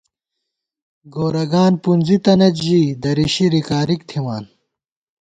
گورَگان 1.13 1.73
پُنزِی 1.83 2.17
تنَئیت 2.23 2.55
ژِی، 2.63 2.81
دَریشی 3.01 3.45
رِکارِک 3.53 4.01
تھمان 4.09 4.43